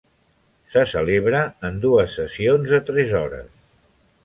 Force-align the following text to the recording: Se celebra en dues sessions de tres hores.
Se 0.75 0.81
celebra 0.93 1.41
en 1.69 1.77
dues 1.85 2.17
sessions 2.21 2.73
de 2.73 2.83
tres 2.91 3.17
hores. 3.21 3.55